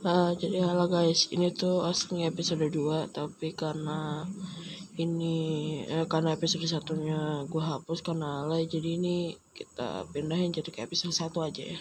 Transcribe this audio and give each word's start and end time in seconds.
Uh, 0.00 0.32
jadi 0.32 0.64
halo 0.64 0.88
guys, 0.88 1.28
ini 1.28 1.52
tuh 1.52 1.84
aslinya 1.84 2.32
episode 2.32 2.64
2 2.72 3.12
tapi 3.12 3.52
karena 3.52 4.24
ini 4.96 5.36
eh, 5.84 6.08
karena 6.08 6.32
episode 6.32 6.64
satunya 6.64 7.44
gue 7.44 7.60
hapus 7.60 8.00
karena 8.00 8.40
alay 8.40 8.64
jadi 8.64 8.96
ini 8.96 9.36
kita 9.52 10.08
pindahin 10.08 10.56
jadi 10.56 10.72
ke 10.72 10.88
episode 10.88 11.12
satu 11.12 11.44
aja 11.44 11.76
ya. 11.76 11.80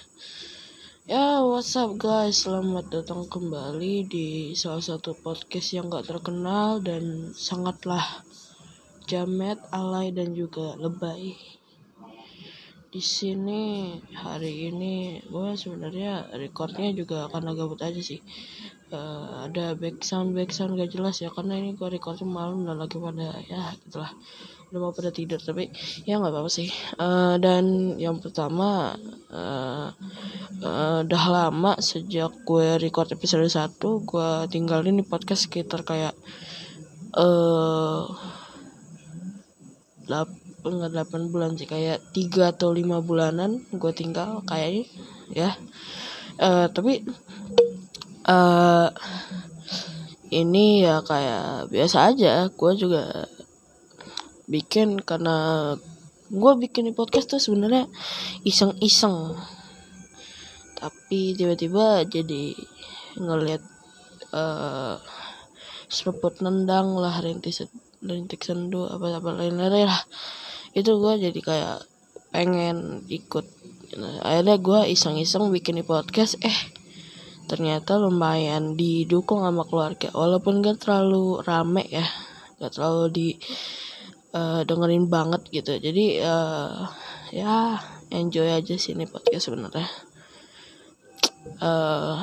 Ya, 1.08 1.48
what's 1.48 1.72
up 1.80 1.96
guys? 1.96 2.44
Selamat 2.44 2.92
datang 2.92 3.24
kembali 3.24 4.12
di 4.12 4.52
salah 4.52 4.84
satu 4.84 5.16
podcast 5.16 5.72
yang 5.72 5.88
gak 5.88 6.12
terkenal 6.12 6.84
dan 6.84 7.32
sangatlah 7.32 8.04
jamet, 9.08 9.64
alay 9.72 10.12
dan 10.12 10.36
juga 10.36 10.76
lebay 10.76 11.40
di 12.90 13.06
sini 13.06 13.94
hari 14.18 14.74
ini 14.74 15.22
gue 15.30 15.54
sebenarnya 15.54 16.34
recordnya 16.34 16.90
juga 16.90 17.30
karena 17.30 17.54
gabut 17.54 17.78
aja 17.86 18.02
sih. 18.02 18.18
Uh, 18.90 19.46
ada 19.46 19.78
back 19.78 20.02
sound 20.02 20.34
back 20.34 20.50
sound 20.50 20.74
gak 20.74 20.90
jelas 20.90 21.22
ya 21.22 21.30
karena 21.30 21.62
ini 21.62 21.78
gue 21.78 21.86
recordnya 21.86 22.26
malam 22.26 22.66
dan 22.66 22.82
lagi 22.82 22.98
pada 22.98 23.38
ya 23.46 23.78
gitulah. 23.86 24.10
Udah 24.74 24.80
mau 24.82 24.90
pada 24.90 25.14
tidur 25.14 25.38
tapi 25.38 25.70
ya 26.10 26.18
nggak 26.18 26.34
apa-apa 26.34 26.50
sih. 26.50 26.74
Uh, 26.98 27.38
dan 27.38 27.94
yang 28.02 28.18
pertama 28.18 28.98
uh, 29.30 29.94
uh, 30.66 31.06
udah 31.06 31.24
lama 31.30 31.78
sejak 31.78 32.34
gue 32.42 32.82
record 32.82 33.14
episode 33.14 33.46
1 33.46 33.78
gue 33.80 34.30
tinggalin 34.50 34.98
di 34.98 35.06
podcast 35.06 35.46
sekitar 35.46 35.86
kayak 35.86 36.18
uh, 37.14 38.10
enggak 40.66 41.08
8 41.08 41.32
bulan 41.32 41.56
sih. 41.56 41.68
Kayak 41.70 42.04
3 42.12 42.52
atau 42.56 42.76
5 42.76 43.00
bulanan 43.06 43.64
gue 43.72 43.92
tinggal 43.96 44.44
kayaknya 44.44 44.86
ya. 45.32 45.50
Uh, 46.40 46.68
tapi 46.72 47.04
uh, 48.28 48.88
ini 50.30 50.84
ya 50.84 51.02
kayak 51.06 51.72
biasa 51.72 51.98
aja. 52.16 52.48
Gue 52.52 52.76
juga 52.76 53.28
bikin 54.50 55.02
karena 55.06 55.76
gue 56.30 56.54
bikin 56.62 56.90
di 56.90 56.94
podcast 56.94 57.38
tuh 57.38 57.42
sebenarnya 57.42 57.90
iseng-iseng. 58.46 59.38
Tapi 60.80 61.36
tiba-tiba 61.36 62.08
jadi 62.08 62.56
ngeliat 63.20 63.64
uh, 64.32 64.96
seruput 65.90 66.40
nendang 66.46 66.94
lah 67.02 67.18
rintis 67.20 67.66
rintik 68.00 68.46
sendu 68.46 68.86
apa 68.86 69.20
apa 69.20 69.30
lain-lain 69.34 69.90
lah 69.90 70.02
itu 70.74 70.92
gue 70.98 71.14
jadi 71.30 71.40
kayak 71.40 71.80
pengen 72.30 73.06
ikut. 73.10 73.46
Nah, 73.98 74.22
akhirnya 74.22 74.58
gue 74.62 74.80
iseng-iseng 74.94 75.50
bikin 75.50 75.82
di 75.82 75.86
podcast 75.86 76.38
eh 76.46 76.60
ternyata 77.50 77.98
lumayan 77.98 78.78
didukung 78.78 79.42
sama 79.42 79.66
keluarga. 79.66 80.14
Walaupun 80.14 80.62
gak 80.62 80.86
terlalu 80.86 81.42
rame 81.42 81.84
ya 81.90 82.06
gak 82.62 82.78
terlalu 82.78 83.06
di 83.10 83.28
uh, 84.38 84.62
dengerin 84.62 85.10
banget 85.10 85.42
gitu. 85.50 85.82
Jadi 85.82 86.22
uh, 86.22 86.86
ya 87.34 87.82
enjoy 88.14 88.46
aja 88.54 88.78
sih 88.78 88.94
ini 88.94 89.10
podcast 89.10 89.50
sebenarnya. 89.50 89.90
Uh, 91.58 92.22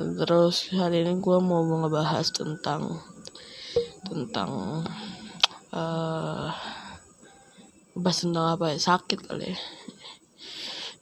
terus 0.00 0.72
hari 0.72 1.04
ini 1.04 1.20
gue 1.20 1.38
mau 1.44 1.60
ngebahas 1.60 2.24
tentang 2.32 3.04
tentang 4.08 4.80
uh, 5.74 6.50
bahas 7.98 8.22
tentang 8.22 8.54
apa 8.54 8.74
ya 8.74 8.78
sakit 8.78 9.18
kali 9.26 9.50
ya. 9.50 9.58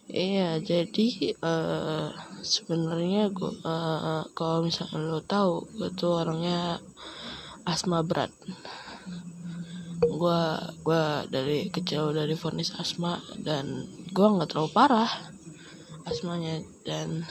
Iya 0.08 0.48
jadi 0.64 1.36
uh, 1.44 2.08
sebenarnya 2.40 3.28
gue 3.28 3.52
uh, 3.60 4.24
kalau 4.32 4.64
misalnya 4.64 5.04
lo 5.04 5.20
tahu 5.20 5.68
gue 5.76 5.92
tuh 5.92 6.24
orangnya 6.24 6.80
asma 7.68 8.00
berat. 8.00 8.32
Gue 10.00 10.40
gue 10.80 11.04
dari 11.28 11.68
kecil 11.68 12.16
dari 12.16 12.32
vonis 12.32 12.72
asma 12.80 13.20
dan 13.36 13.84
gue 14.08 14.26
nggak 14.32 14.48
terlalu 14.48 14.72
parah 14.72 15.12
asmanya. 16.08 16.64
Dan 16.88 17.28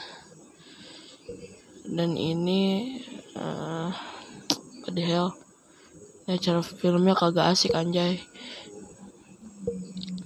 dan 1.89 2.13
ini 2.13 2.93
uh, 3.33 3.89
the 4.93 5.01
hell 5.01 5.33
ya 6.27 6.35
cara 6.35 6.59
filmnya 6.59 7.15
kagak 7.15 7.55
asik 7.55 7.71
anjay. 7.71 8.19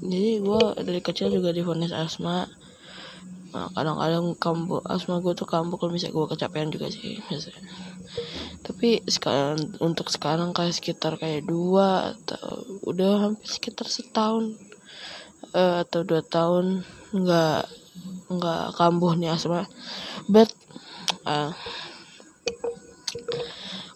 Jadi 0.01 0.41
gue 0.41 0.62
dari 0.81 1.00
kecil 1.00 1.29
juga 1.29 1.53
difonis 1.53 1.94
asma. 1.94 2.50
Nah, 3.53 3.67
kadang-kadang 3.78 4.34
kambuh 4.41 4.81
asma 4.90 5.22
gue 5.22 5.38
tuh 5.38 5.45
kambuh 5.45 5.78
kalau 5.78 5.94
misalnya 5.94 6.17
gue 6.17 6.25
kecapean 6.34 6.73
juga 6.73 6.90
sih 6.90 7.22
biasanya. 7.29 7.61
Tapi 8.66 9.06
sekarang 9.06 9.78
untuk 9.78 10.09
sekarang 10.09 10.57
kayak 10.57 10.73
sekitar 10.73 11.22
kayak 11.22 11.45
dua 11.45 12.17
atau 12.17 12.66
udah 12.90 13.29
hampir 13.29 13.45
sekitar 13.45 13.85
setahun 13.85 14.57
uh, 15.53 15.85
atau 15.85 16.01
dua 16.01 16.25
tahun 16.25 16.81
nggak 17.13 17.61
nggak 18.31 18.63
kambuh 18.73 19.13
nih 19.13 19.38
asma. 19.38 19.69
But 20.25 20.50
uh, 21.29 21.53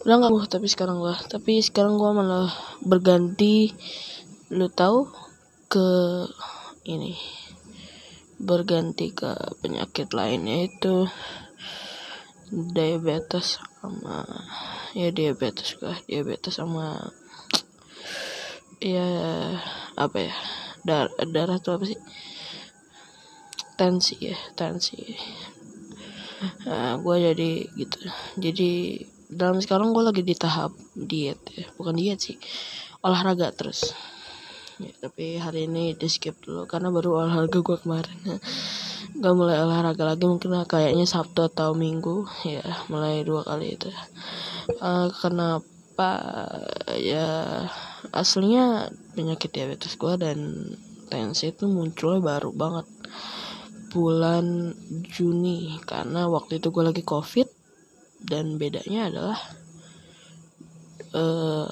udah 0.06 0.16
nggak 0.22 0.32
gue 0.32 0.46
tapi 0.46 0.68
sekarang 0.70 1.02
gue 1.02 1.16
tapi 1.26 1.60
sekarang 1.66 1.98
gue 1.98 2.12
malah 2.14 2.54
berganti 2.86 3.74
lu 4.54 4.70
tahu 4.70 5.10
ke 5.66 5.90
ini 6.86 7.18
berganti 8.38 9.10
ke 9.12 9.34
penyakit 9.66 10.14
lainnya 10.14 10.70
itu 10.70 11.10
diabetes 12.54 13.58
sama 13.82 14.22
ya 14.94 15.10
diabetes 15.10 15.82
gue 15.82 15.98
diabetes 16.06 16.62
sama 16.62 17.10
ya 18.78 19.10
apa 19.98 20.18
ya 20.30 20.36
dar 20.86 21.10
darah 21.18 21.58
tuh 21.58 21.82
apa 21.82 21.86
sih? 21.90 22.00
Tensi 23.76 24.16
ya 24.22 24.38
tensi. 24.54 25.18
Nah, 26.70 27.02
gue 27.02 27.16
jadi 27.18 27.52
gitu 27.74 28.00
jadi 28.38 28.72
dalam 29.30 29.58
sekarang 29.62 29.92
gue 29.92 30.04
lagi 30.06 30.22
di 30.22 30.36
tahap 30.38 30.76
diet 30.94 31.42
ya. 31.54 31.68
Bukan 31.76 31.96
diet 31.98 32.20
sih. 32.22 32.38
Olahraga 33.02 33.50
terus. 33.54 33.94
Ya, 34.76 34.92
tapi 35.00 35.40
hari 35.40 35.72
ini 35.72 35.96
di 35.96 36.08
skip 36.12 36.36
dulu. 36.44 36.68
Karena 36.68 36.92
baru 36.92 37.24
olahraga 37.24 37.60
gue 37.64 37.78
kemarin. 37.80 38.18
Gak 39.22 39.34
mulai 39.38 39.62
olahraga 39.64 40.04
lagi. 40.04 40.26
Mungkin 40.28 40.52
kayaknya 40.68 41.08
sabtu 41.08 41.48
atau 41.48 41.74
minggu. 41.74 42.28
Ya 42.44 42.66
mulai 42.92 43.24
dua 43.24 43.46
kali 43.46 43.80
itu 43.80 43.90
uh, 44.82 45.10
kenapa? 45.14 46.12
Ya 47.00 47.28
aslinya 48.12 48.92
penyakit 49.16 49.56
diabetes 49.56 49.96
gue 49.96 50.14
dan 50.20 50.38
tensi 51.08 51.56
itu 51.56 51.72
munculnya 51.72 52.20
baru 52.20 52.52
banget. 52.52 52.88
Bulan 53.96 54.76
Juni. 55.08 55.80
Karena 55.88 56.28
waktu 56.28 56.60
itu 56.60 56.68
gue 56.74 56.84
lagi 56.84 57.04
covid 57.06 57.55
dan 58.24 58.56
bedanya 58.56 59.12
adalah 59.12 59.40
uh, 61.16 61.70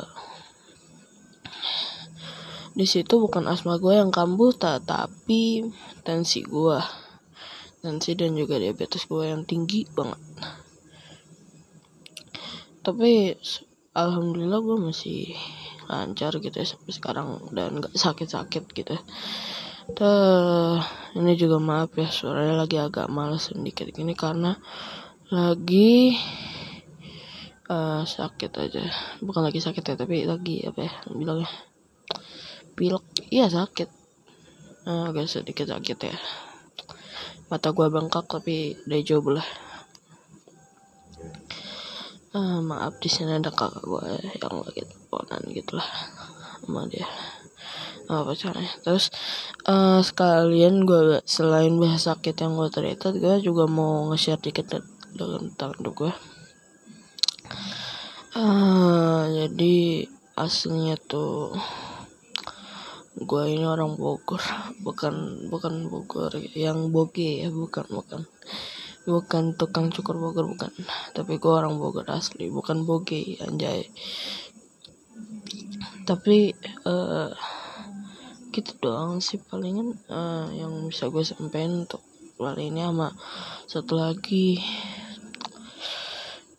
di 2.73 2.89
situ 2.89 3.21
bukan 3.21 3.45
asma 3.45 3.77
gue 3.77 3.93
yang 3.93 4.09
kambuh 4.09 4.49
tapi 4.57 5.69
tensi 6.01 6.41
gue 6.41 7.03
tensi 7.83 8.15
dan 8.15 8.31
juga 8.39 8.55
diabetes 8.55 9.03
gue 9.11 9.27
yang 9.27 9.43
tinggi 9.43 9.83
banget. 9.91 10.15
Tapi 12.79 13.35
alhamdulillah 13.91 14.59
gue 14.63 14.77
masih 14.87 15.35
lancar 15.91 16.31
gitu 16.39 16.55
ya 16.55 16.63
sampai 16.63 16.91
sekarang 16.95 17.27
dan 17.51 17.83
gak 17.83 17.91
sakit-sakit 17.91 18.63
gitu. 18.71 18.95
Tuh, 19.83 20.79
ini 21.19 21.35
juga 21.35 21.59
maaf 21.59 21.91
ya 21.99 22.07
suaranya 22.07 22.63
lagi 22.63 22.79
agak 22.79 23.11
males 23.11 23.51
sedikit 23.51 23.91
gini 23.91 24.15
karena 24.15 24.55
lagi 25.33 26.13
uh, 27.65 28.05
sakit 28.05 28.51
aja. 28.53 28.85
Bukan 29.25 29.41
lagi 29.41 29.57
sakit 29.57 29.81
ya 29.81 29.95
tapi 29.97 30.29
lagi 30.29 30.61
apa 30.61 30.85
ya 30.85 30.93
bilangnya? 31.09 31.49
Pilek. 32.77 33.01
Iya 33.33 33.49
sakit. 33.49 33.89
Uh, 34.85 35.09
agak 35.09 35.25
sedikit 35.25 35.73
sakit 35.73 35.97
ya. 35.97 36.15
Mata 37.49 37.73
gua 37.73 37.89
bengkak 37.89 38.29
tapi 38.29 38.77
udah 38.85 39.01
jauh 39.01 39.25
belah 39.25 39.49
uh, 42.33 42.59
maaf 42.61 42.97
di 43.01 43.09
sini 43.09 43.37
ada 43.37 43.53
kakak 43.53 43.85
gua 43.85 44.05
yang 44.17 44.61
lagi 44.61 44.81
teleponan 44.85 45.41
gitulah 45.49 45.89
sama 46.61 46.85
dia. 46.89 47.09
Apa 48.03 48.35
caranya 48.35 48.73
terus 48.83 49.09
uh, 49.63 50.03
sekalian 50.03 50.83
gue 50.83 51.23
selain 51.23 51.71
bahas 51.79 52.03
sakit 52.03 52.35
yang 52.35 52.59
gue 52.59 52.67
terita 52.67 53.15
gue 53.15 53.39
juga 53.39 53.63
mau 53.63 54.11
nge-share 54.11 54.43
dikit 54.43 54.75
tentang 55.17 55.71
hidup 55.77 55.93
gue 55.93 56.13
uh, 58.37 59.23
jadi 59.29 59.75
aslinya 60.33 60.97
tuh 60.97 61.53
gue 63.13 63.43
ini 63.45 63.65
orang 63.65 63.93
Bogor. 63.93 64.41
Bukan 64.81 65.47
bukan 65.47 65.87
Bogor 65.87 66.33
yang 66.57 66.89
boge 66.89 67.45
ya 67.45 67.49
bukan 67.53 67.85
bukan. 67.87 68.21
Bukan 69.03 69.53
tukang 69.59 69.93
cukur 69.93 70.17
Bogor 70.17 70.49
bukan. 70.49 70.73
Tapi 71.13 71.37
gue 71.37 71.53
orang 71.53 71.77
Bogor 71.77 72.09
asli 72.09 72.49
bukan 72.49 72.83
boge 72.89 73.37
anjay. 73.45 73.85
Tapi 76.03 76.51
uh, 76.83 77.31
gitu 78.53 78.71
doang 78.81 79.17
sih 79.21 79.41
palingan 79.41 79.97
uh, 80.09 80.49
yang 80.53 80.89
bisa 80.89 81.09
gue 81.09 81.25
sampaikan 81.25 81.85
untuk 81.87 82.01
kali 82.37 82.69
ini 82.73 82.83
sama 82.83 83.07
satu 83.71 83.95
lagi 83.95 84.59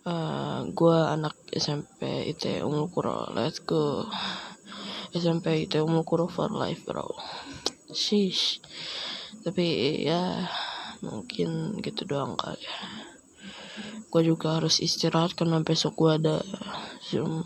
uh, 0.05 0.13
eh, 0.13 0.59
gue 0.73 0.99
anak 1.01 1.37
SMP 1.53 2.29
itu 2.31 2.49
Umul 2.65 2.89
Kuro 2.93 3.33
let's 3.33 3.61
go. 3.65 4.09
SMP 5.15 5.71
itu 5.71 5.79
umur 5.79 6.03
kurang 6.03 6.27
for 6.27 6.51
life 6.51 6.83
bro. 6.85 7.07
Shish 7.95 8.59
tapi 9.45 10.03
ya 10.03 10.49
mungkin 11.05 11.79
gitu 11.79 12.03
doang 12.09 12.35
kali. 12.35 12.59
Ya 12.59 12.79
gue 14.15 14.23
juga 14.23 14.63
harus 14.63 14.79
istirahat 14.79 15.35
karena 15.35 15.59
besok 15.67 15.99
gue 15.99 16.11
ada 16.15 16.39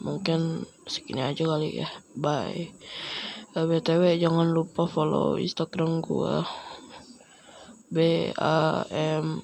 mungkin 0.05 0.69
segini 0.85 1.25
aja 1.25 1.49
kali 1.49 1.81
ya. 1.81 1.89
Bye. 2.13 2.77
Uh, 3.57 3.65
btw 3.65 4.21
jangan 4.21 4.53
lupa 4.53 4.85
follow 4.85 5.41
instagram 5.41 6.05
gue 6.05 6.45
b 7.89 7.97
a 8.37 8.85
m 8.93 9.41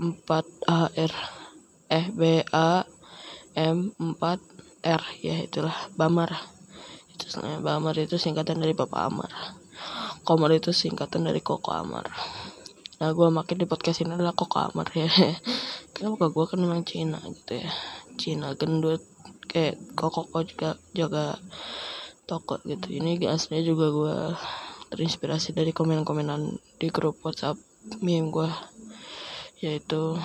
4 0.00 0.24
a 0.64 0.80
r 0.88 1.39
eh 1.90 2.06
b 2.14 2.46
a 2.54 2.86
m 3.58 3.92
4 3.98 4.16
r 4.80 5.02
ya 5.20 5.36
itulah 5.42 5.76
bamar 5.98 6.32
Nah, 7.38 7.60
Bamar 7.60 7.94
itu 8.00 8.16
singkatan 8.16 8.58
dari 8.58 8.72
Bapak 8.72 9.00
Amar. 9.06 9.30
Komar 10.24 10.50
itu 10.56 10.72
singkatan 10.72 11.28
dari 11.28 11.44
Koko 11.44 11.70
Amar. 11.70 12.08
Nah, 13.00 13.12
gue 13.14 13.28
makin 13.28 13.56
di 13.60 13.66
podcast 13.68 14.02
ini 14.02 14.16
adalah 14.16 14.34
Koko 14.34 14.58
Amar 14.58 14.88
ya. 14.96 15.06
Karena 15.94 16.08
muka 16.10 16.32
gue 16.32 16.44
kan 16.48 16.58
memang 16.58 16.82
Cina 16.82 17.20
gitu 17.22 17.60
ya. 17.60 17.70
Cina 18.16 18.56
gendut 18.56 19.04
kayak 19.46 19.78
Koko 19.94 20.26
juga 20.42 20.80
jaga 20.96 21.38
toko 22.26 22.58
gitu. 22.66 22.88
Ini 22.88 23.20
aslinya 23.30 23.62
juga 23.62 23.86
gue 23.92 24.16
terinspirasi 24.90 25.54
dari 25.54 25.70
komen-komenan 25.70 26.58
di 26.82 26.88
grup 26.90 27.22
WhatsApp 27.22 27.58
meme 28.02 28.34
gue 28.34 28.50
yaitu 29.60 30.16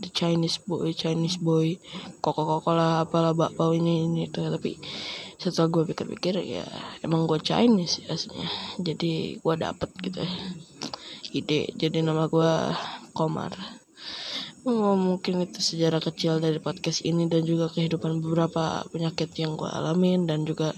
the 0.00 0.10
Chinese 0.10 0.58
boy 0.64 0.90
Chinese 0.96 1.36
boy 1.36 1.76
koko 2.24 2.42
koko 2.58 2.70
lah 2.72 3.04
apalah 3.04 3.36
bakpao 3.36 3.76
ini 3.76 4.08
ini 4.08 4.26
itu. 4.26 4.40
Tapi 4.40 4.80
setelah 5.40 5.68
gue 5.72 5.82
pikir-pikir 5.92 6.40
ya 6.44 6.64
emang 7.04 7.28
gue 7.28 7.38
Chinese 7.40 8.04
ya 8.04 8.16
aslinya. 8.16 8.48
Jadi 8.80 9.38
gue 9.38 9.54
dapet 9.60 9.90
gitu 10.00 10.24
ya 10.24 10.32
ide. 11.30 11.70
Jadi 11.78 12.02
nama 12.02 12.26
gue 12.26 12.52
Komar. 13.14 13.54
Oh, 14.60 14.92
mungkin 14.92 15.40
itu 15.40 15.56
sejarah 15.56 16.04
kecil 16.04 16.36
dari 16.36 16.60
podcast 16.60 17.00
ini 17.08 17.24
dan 17.32 17.48
juga 17.48 17.72
kehidupan 17.72 18.20
beberapa 18.20 18.84
penyakit 18.92 19.32
yang 19.40 19.56
gue 19.56 19.64
alamin 19.64 20.28
dan 20.28 20.44
juga 20.44 20.76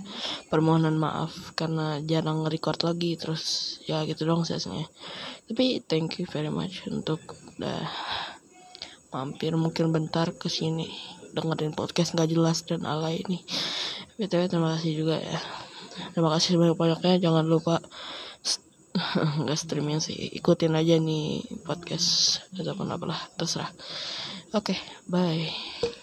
permohonan 0.54 0.94
maaf 0.94 1.50
karena 1.58 1.98
jarang 2.06 2.46
record 2.46 2.78
lagi 2.86 3.19
terus 3.19 3.74
ya 3.82 4.06
gitu 4.06 4.22
dong 4.22 4.46
sih 4.46 4.54
aslinya. 4.54 4.86
Tapi 5.50 5.82
thank 5.82 6.22
you 6.22 6.30
very 6.30 6.46
much 6.46 6.86
untuk 6.86 7.19
udah 7.58 7.82
mampir 9.12 9.54
mungkin 9.54 9.92
bentar 9.92 10.32
ke 10.34 10.48
sini. 10.48 10.88
Dengerin 11.32 11.72
podcast 11.72 12.12
nggak 12.12 12.28
jelas 12.28 12.60
dan 12.68 12.84
alay 12.84 13.24
ini 13.24 13.40
btw 14.20 14.44
terima 14.48 14.76
kasih 14.76 14.92
juga 14.92 15.16
ya. 15.20 15.40
Terima 16.12 16.32
kasih 16.32 16.56
banyak 16.60 16.76
banyaknya 16.76 17.16
jangan 17.20 17.44
lupa 17.48 17.80
nggak 19.44 19.58
streaming 19.60 20.00
sih. 20.00 20.16
Ikutin 20.36 20.76
aja 20.76 20.96
nih 21.00 21.44
podcast. 21.64 22.40
Ataupun 22.52 22.88
apalah 22.92 23.20
terserah. 23.36 23.72
Oke 24.52 24.76
okay, 24.76 24.78
bye 25.08 26.01